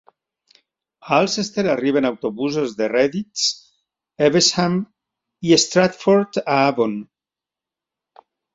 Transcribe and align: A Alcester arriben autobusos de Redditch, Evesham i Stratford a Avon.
A 1.09 1.09
Alcester 1.19 1.65
arriben 1.73 2.07
autobusos 2.09 2.73
de 2.79 2.87
Redditch, 2.95 3.43
Evesham 4.29 4.81
i 5.51 5.55
Stratford 5.67 6.43
a 6.45 6.59
Avon. 6.67 7.01